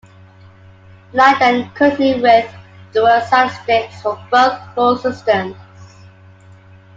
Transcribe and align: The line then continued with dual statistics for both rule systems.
The 1.11 1.17
line 1.19 1.35
then 1.37 1.71
continued 1.75 2.23
with 2.23 2.51
dual 2.91 3.21
statistics 3.21 4.01
for 4.01 4.19
both 4.31 4.57
rule 4.75 4.97
systems. 4.97 5.55